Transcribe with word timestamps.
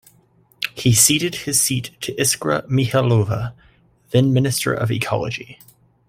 He 0.73 0.93
ceded 0.93 1.35
his 1.35 1.61
seat 1.61 1.91
to 2.01 2.11
Iskra 2.13 2.65
Mihailova, 2.67 3.53
then-minister 4.09 4.73
of 4.73 4.89
ecology. 4.89 5.59